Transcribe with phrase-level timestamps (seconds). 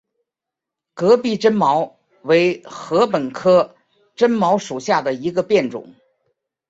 [0.95, 3.75] 戈壁针茅为禾本科
[4.15, 5.93] 针茅属下的一个变种。